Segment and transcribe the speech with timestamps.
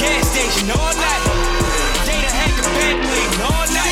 [0.00, 1.24] gas station all night.
[2.08, 3.89] Data had the back wing all night.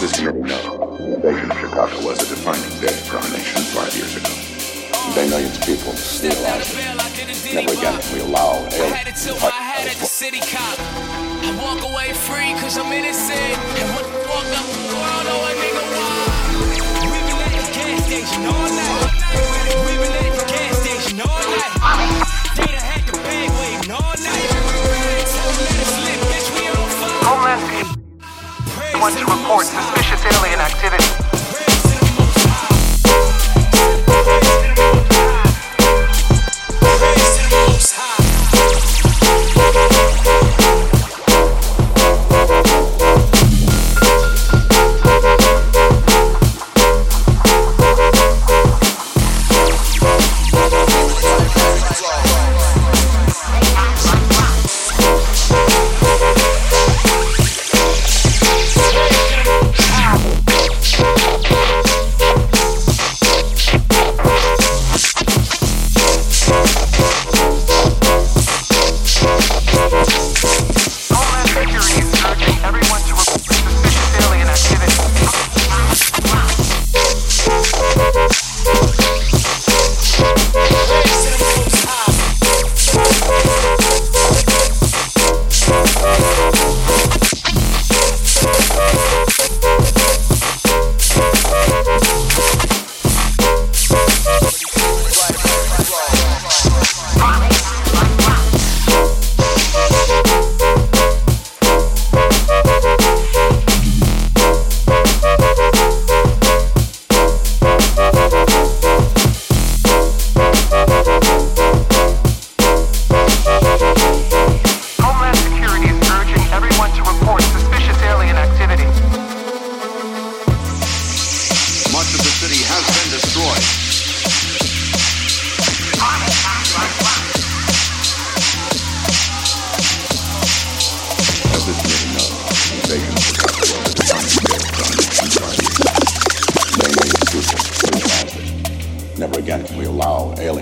[0.00, 3.92] This committee know the invasion of Chicago was a defining day for our nation five
[3.92, 4.32] years ago?
[5.12, 7.52] They millions of people realized it.
[7.52, 8.80] Never again we allow aliens.
[8.80, 10.80] I had it till I had it, the city cop.
[11.44, 13.60] I walk away free cause I'm innocent.
[13.76, 16.32] And when I walk up the world, oh, a nigga wild.
[17.04, 19.20] We been at the gas station all night.
[19.84, 22.39] We been at the gas station all night.
[29.50, 31.29] report suspicious alien activity.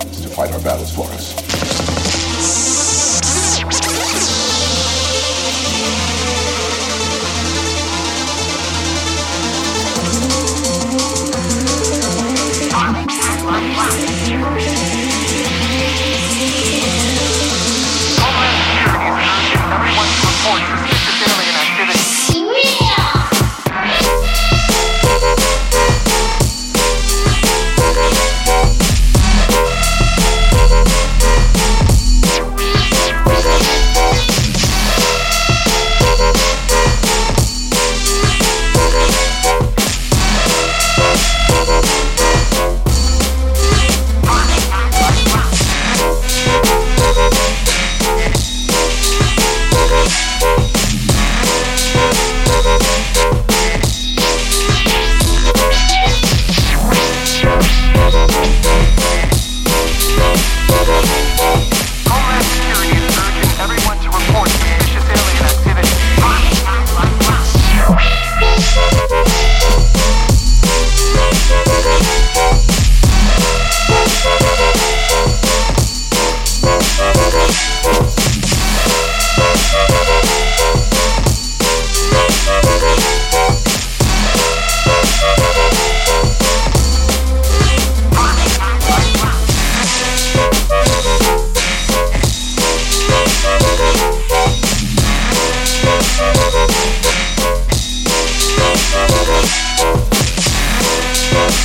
[0.00, 2.79] to fight our battles for us.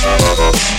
[0.06, 0.75] Thank.